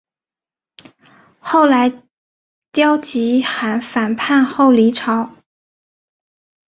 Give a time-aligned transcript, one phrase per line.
[1.37, 2.01] 后来
[2.71, 5.29] 刁吉罕反叛后黎朝。